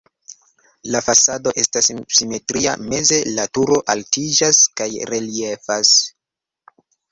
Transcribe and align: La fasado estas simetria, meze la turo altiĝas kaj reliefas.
La 0.93 1.01
fasado 1.07 1.53
estas 1.63 1.89
simetria, 2.21 2.73
meze 2.95 3.21
la 3.35 3.47
turo 3.59 3.79
altiĝas 3.97 4.65
kaj 4.83 4.91
reliefas. 5.15 5.95